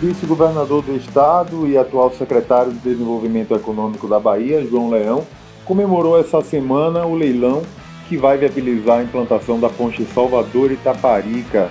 [0.00, 5.24] vice-governador do estado e atual secretário de Desenvolvimento Econômico da Bahia, João Leão,
[5.64, 7.62] comemorou essa semana o leilão
[8.08, 11.70] que vai viabilizar a implantação da ponte Salvador Itaparica.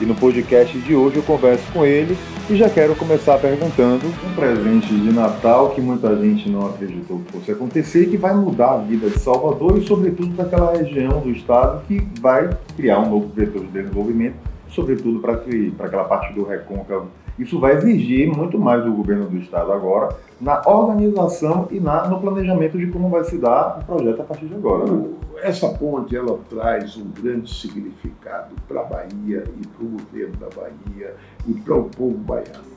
[0.00, 2.16] E no podcast de hoje eu converso com ele
[2.50, 7.32] e já quero começar perguntando um presente de Natal que muita gente não acreditou que
[7.32, 11.30] fosse acontecer e que vai mudar a vida de Salvador e sobretudo daquela região do
[11.30, 14.36] estado que vai criar um novo vetor de desenvolvimento,
[14.68, 19.72] sobretudo para aquela parte do recôncavo isso vai exigir muito mais do governo do estado
[19.72, 24.24] agora na organização e na, no planejamento de como vai se dar o projeto a
[24.24, 24.90] partir de agora.
[24.90, 25.08] Né?
[25.42, 30.48] Essa ponte ela traz um grande significado para a Bahia e para o governo da
[30.48, 31.14] Bahia
[31.46, 32.72] e para o povo baiano.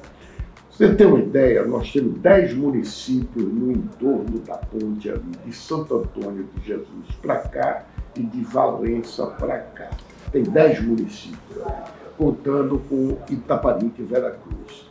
[0.69, 5.99] Você tem uma ideia, nós temos 10 municípios no entorno da ponte ali, de Santo
[5.99, 9.89] Antônio de Jesus para cá e de Valença para cá.
[10.31, 11.61] Tem 10 municípios
[12.17, 14.89] contando com Itaparica e Veracruz.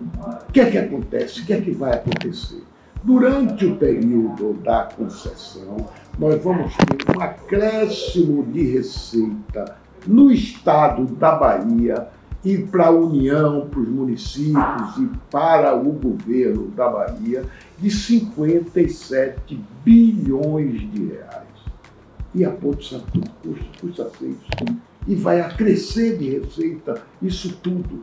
[0.00, 1.40] O que é que acontece?
[1.40, 2.62] O que é que vai acontecer?
[3.02, 5.88] Durante o período da concessão,
[6.18, 12.08] nós vamos ter um acréscimo de receita no estado da Bahia
[12.44, 17.44] e para a União, para os municípios e para o governo da Bahia
[17.78, 21.42] de 57 bilhões de reais.
[22.34, 24.36] E a Ponte Santo custa, custa 6
[25.06, 28.00] e vai acrescer de receita isso tudo.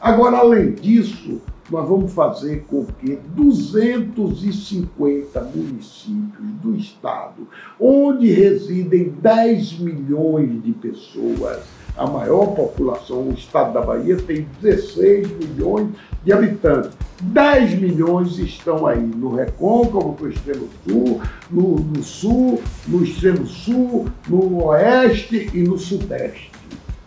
[0.00, 7.48] Agora, além disso, nós vamos fazer com que 250 municípios do estado,
[7.80, 11.64] onde residem 10 milhões de pessoas,
[11.96, 15.88] a maior população, o estado da Bahia tem 16 milhões
[16.22, 16.90] de habitantes.
[17.22, 24.08] 10 milhões estão aí no recôncavo, no extremo sul, no, no sul, no extremo sul,
[24.28, 26.50] no oeste e no sudeste.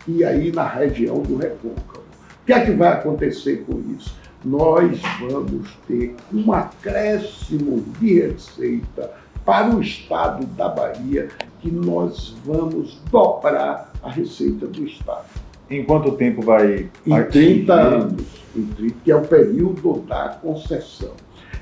[0.08, 2.00] E aí na região do recôncavo.
[2.42, 4.18] O que é que vai acontecer com isso?
[4.44, 9.12] Nós vamos ter um acréscimo de receita
[9.44, 11.28] para o estado da Bahia
[11.60, 15.26] que nós vamos dobrar a receita do estado.
[15.68, 16.88] Em quanto tempo vai?
[17.06, 18.22] Em 30 anos,
[19.04, 21.12] que é o período da concessão.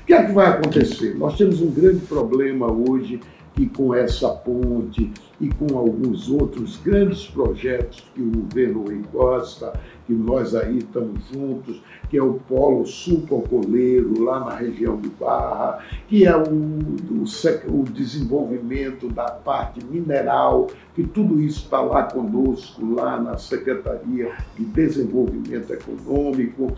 [0.01, 1.15] O que é que vai acontecer?
[1.15, 3.19] Nós temos um grande problema hoje
[3.59, 9.73] e com essa ponte e com alguns outros grandes projetos que o governo encosta,
[10.07, 15.09] que nós aí estamos juntos, que é o Polo Sul Cocoleiro, lá na região de
[15.09, 17.25] Barra, que é o, o,
[17.67, 24.63] o desenvolvimento da parte mineral, que tudo isso está lá conosco, lá na Secretaria de
[24.63, 26.71] Desenvolvimento Econômico,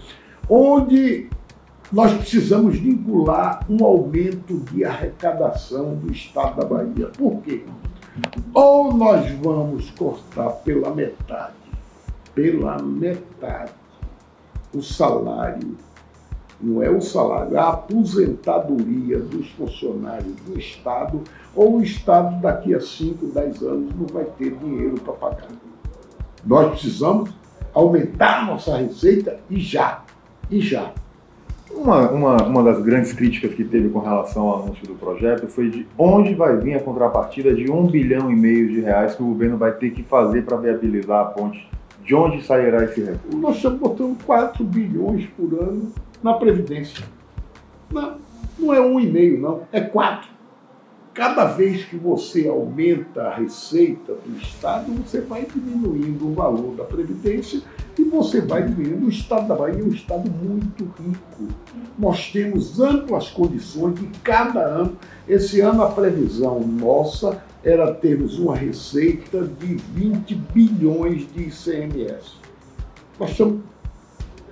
[0.49, 1.29] onde
[1.91, 7.07] nós precisamos vincular um aumento de arrecadação do Estado da Bahia.
[7.17, 7.65] Por quê?
[8.53, 11.53] Ou nós vamos cortar pela metade,
[12.33, 13.73] pela metade,
[14.73, 15.75] o salário,
[16.61, 21.21] não é o salário, é a aposentadoria dos funcionários do Estado,
[21.53, 25.47] ou o Estado daqui a 5, 10 anos não vai ter dinheiro para pagar.
[26.45, 27.31] Nós precisamos
[27.73, 30.03] aumentar nossa receita e já,
[30.49, 30.93] e já.
[31.81, 35.67] Uma, uma, uma das grandes críticas que teve com relação ao anúncio do projeto foi
[35.67, 39.25] de onde vai vir a contrapartida de um bilhão e meio de reais que o
[39.25, 41.67] governo vai ter que fazer para viabilizar a ponte.
[42.05, 43.35] De onde sairá esse recurso?
[43.35, 45.91] Nós estamos botando 4 bilhões por ano
[46.21, 47.03] na Previdência.
[47.91, 48.17] Não,
[48.59, 50.29] não é um e meio, não, é quatro.
[51.13, 56.85] Cada vez que você aumenta a receita do Estado, você vai diminuindo o valor da
[56.85, 57.61] Previdência
[57.99, 59.07] e você vai diminuindo.
[59.07, 61.53] O Estado da Bahia é um Estado muito rico.
[61.99, 64.97] Nós temos amplas condições de cada ano.
[65.27, 72.37] Esse ano a previsão nossa era termos uma receita de 20 bilhões de ICMS.
[73.19, 73.59] Nós estamos,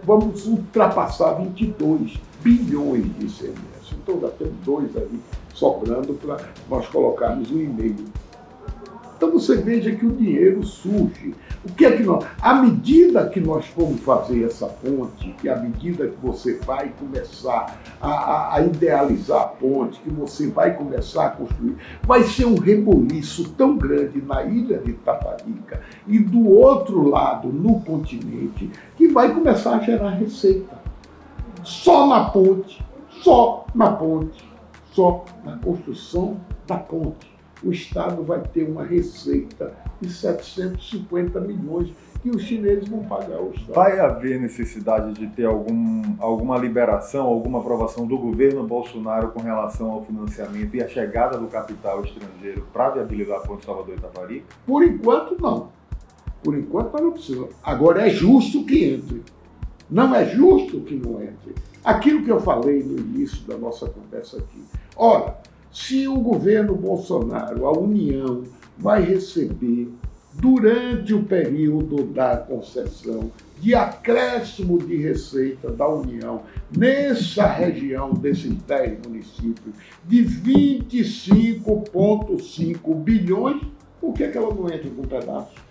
[0.04, 3.96] vamos ultrapassar 22 bilhões de ICMS.
[4.04, 5.22] Então já temos dois ali
[5.54, 6.38] sobrando para
[6.70, 8.06] nós colocarmos um e-mail.
[9.20, 11.36] Então você veja que o dinheiro surge.
[11.66, 12.26] O que é que nós.
[12.42, 17.78] À medida que nós formos fazer essa ponte, que à medida que você vai começar
[18.00, 22.58] a, a, a, idealizar a ponte, que você vai começar a construir, vai ser um
[22.58, 29.34] reboliço tão grande na ilha de Taparica e do outro lado, no continente, que vai
[29.34, 30.80] começar a gerar receita.
[31.62, 32.82] Só na ponte,
[33.22, 34.49] só na ponte
[35.00, 37.32] só na construção da ponte.
[37.64, 43.52] O Estado vai ter uma receita de 750 milhões que os chineses vão pagar ao
[43.52, 43.76] Estado.
[43.76, 49.90] Vai haver necessidade de ter algum, alguma liberação, alguma aprovação do governo Bolsonaro com relação
[49.90, 54.48] ao financiamento e a chegada do capital estrangeiro para viabilizar a ponte Salvador Itaparica?
[54.68, 55.70] Por enquanto, não.
[56.44, 57.56] Por enquanto, não precisamos.
[57.64, 59.24] Agora, é justo que entre.
[59.90, 61.56] Não é justo que não entre.
[61.86, 64.79] Aquilo que eu falei no início da nossa conversa aqui.
[65.02, 65.38] Ora,
[65.72, 68.44] se o governo Bolsonaro, a União,
[68.78, 69.88] vai receber
[70.34, 73.32] durante o período da concessão
[73.62, 76.42] de acréscimo de receita da União
[76.76, 79.74] nessa região desses 10 municípios
[80.04, 83.62] de 25,5 bilhões,
[84.02, 85.69] por que, que ela não entra com um pedaço?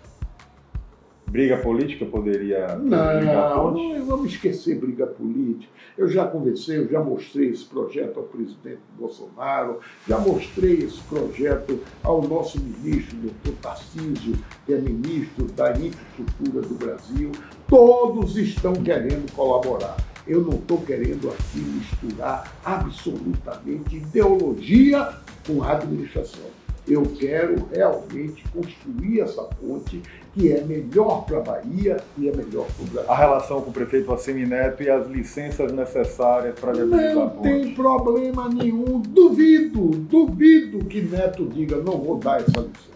[1.29, 2.75] Briga política poderia.
[2.75, 5.71] Não, não vamos esquecer briga política.
[5.97, 11.79] Eu já conversei, eu já mostrei esse projeto ao presidente Bolsonaro, já mostrei esse projeto
[12.03, 14.35] ao nosso ministro, doutor Tarcísio,
[14.65, 17.31] que é ministro da Infraestrutura do Brasil.
[17.67, 19.97] Todos estão querendo colaborar.
[20.27, 25.09] Eu não estou querendo aqui misturar absolutamente ideologia
[25.45, 26.58] com administração.
[26.89, 30.01] Eu quero realmente construir essa ponte
[30.33, 33.11] que é melhor para a Bahia e é melhor para o Brasil.
[33.11, 38.49] A relação com o prefeito Assemineto e as licenças necessárias para viabilizar Não tem problema
[38.49, 38.99] nenhum.
[39.01, 42.89] Duvido, duvido que Neto diga não vou dar essa licença.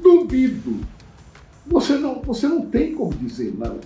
[0.00, 0.80] Duvido.
[1.66, 3.78] Você não, você não tem como dizer não.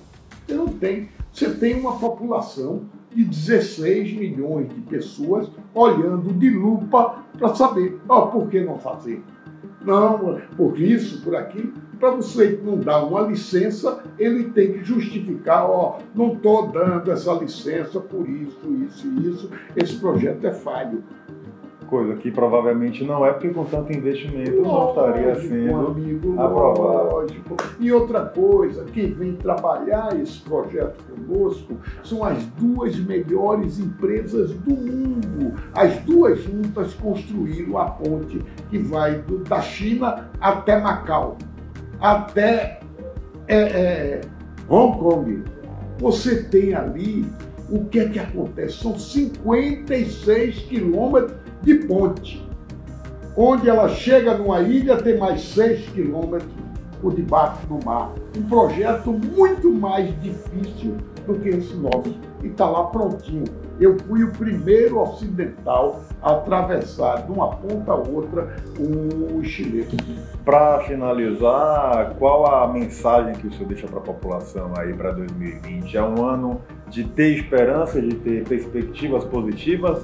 [0.47, 1.09] Você não tem.
[1.33, 2.85] Você tem uma população
[3.15, 8.79] de 16 milhões de pessoas olhando de lupa para saber, ó, oh, por que não
[8.79, 9.23] fazer?
[9.85, 15.69] Não, por isso, por aqui, para você não dar uma licença, ele tem que justificar,
[15.69, 21.05] ó, não estou dando essa licença por isso, isso e isso, esse projeto é falho
[21.85, 27.15] coisa que provavelmente não é, porque com tanto investimento lógico, não estaria sendo amigo, aprovado.
[27.15, 27.57] Lógico.
[27.79, 34.71] E outra coisa, quem vem trabalhar esse projeto conosco são as duas melhores empresas do
[34.71, 35.55] mundo.
[35.75, 38.41] As duas juntas construíram a ponte
[38.71, 41.39] que vai do, da China até Macau,
[42.01, 42.81] até
[43.47, 44.21] é, é,
[44.69, 45.45] Hong Kong.
[45.99, 47.25] Você tem ali
[47.71, 48.79] o que é que acontece?
[48.79, 52.47] São 56 quilômetros de ponte,
[53.37, 56.53] onde ela chega numa ilha, tem mais 6 quilômetros
[57.01, 58.13] por debaixo do mar.
[58.37, 60.97] Um projeto muito mais difícil
[61.27, 62.15] do que esse nosso.
[62.43, 63.45] E está lá prontinho.
[63.81, 69.89] Eu fui o primeiro ocidental a atravessar de uma ponta a outra o chileno.
[70.45, 75.97] Para finalizar, qual a mensagem que o senhor deixa para a população aí para 2020?
[75.97, 80.03] É um ano de ter esperança, de ter perspectivas positivas?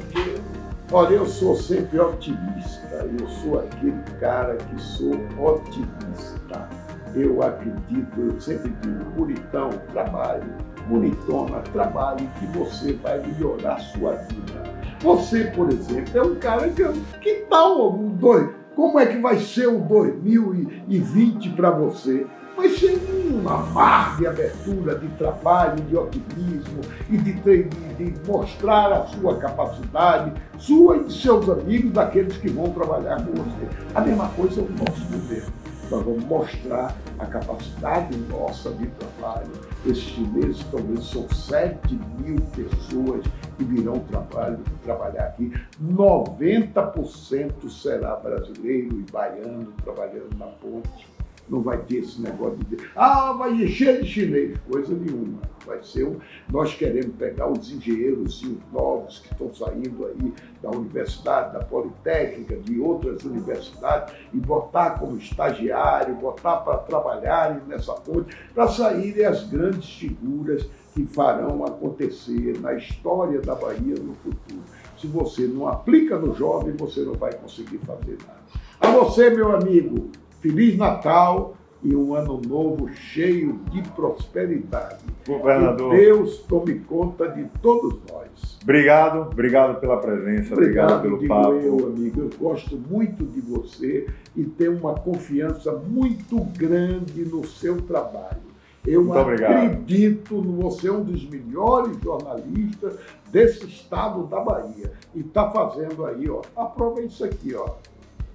[0.93, 6.69] Olha, eu sou sempre otimista, eu sou aquele cara que sou otimista.
[7.15, 10.53] Eu acredito, eu sempre digo, bonitão, trabalho,
[10.89, 14.65] bonitona, trabalho, que você vai melhorar sua vida.
[15.01, 16.83] Você, por exemplo, é um cara que.
[17.21, 18.51] Que tal o dois?
[18.75, 22.27] Como é que vai ser o 2020 para você?
[22.61, 22.99] vai ser
[23.41, 29.39] uma mar de abertura, de trabalho, de otimismo e de, de, de, mostrar a sua
[29.39, 33.69] capacidade, sua e de seus amigos, daqueles que vão trabalhar com você.
[33.95, 35.53] A mesma coisa é o nosso governo.
[35.91, 39.51] Nós vamos mostrar a capacidade nossa de trabalho.
[39.85, 43.25] Esses chineses talvez são 7 mil pessoas
[43.59, 45.53] que virão trabalho, trabalhar aqui.
[45.83, 51.09] 90% será brasileiro e baiano trabalhando na ponte
[51.51, 55.41] não vai ter esse negócio de ah, vai encher de chinês, coisa nenhuma.
[55.67, 56.19] Vai ser um,
[56.51, 58.43] nós queremos pegar os engenheiros
[58.73, 65.17] novos que estão saindo aí da universidade, da Politécnica, de outras universidades, e botar como
[65.19, 72.75] estagiário, botar para trabalharem nessa ponte, para saírem as grandes figuras que farão acontecer na
[72.75, 74.63] história da Bahia no futuro.
[74.99, 78.41] Se você não aplica no jovem, você não vai conseguir fazer nada.
[78.81, 85.05] A você, meu amigo, Feliz Natal e um ano novo cheio de prosperidade.
[85.27, 85.91] Governador.
[85.91, 88.59] Que Deus tome conta de todos nós.
[88.63, 91.53] Obrigado, obrigado pela presença, obrigado, obrigado pelo papo.
[91.55, 94.07] eu, amigo, eu gosto muito de você
[94.37, 98.51] e tenho uma confiança muito grande no seu trabalho.
[98.87, 102.95] Eu muito acredito no você é um dos melhores jornalistas
[103.31, 106.41] desse estado da Bahia e está fazendo aí, ó.
[106.57, 107.75] Aprova isso aqui, ó.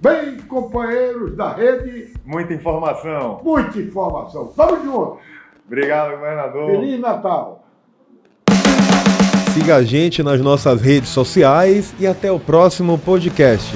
[0.00, 2.12] Bem, companheiros da rede.
[2.24, 3.40] Muita informação.
[3.42, 4.48] Muita informação.
[4.48, 5.18] Tamo junto.
[5.66, 6.70] Obrigado, governador.
[6.70, 7.64] Feliz Natal.
[9.54, 13.74] Siga a gente nas nossas redes sociais e até o próximo podcast.